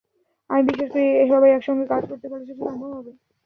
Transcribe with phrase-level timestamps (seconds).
[0.49, 3.11] আমি বিশ্বাস করি, সবাই একসঙ্গে কাজ করতে পারলে সেটা সম্ভব হবে।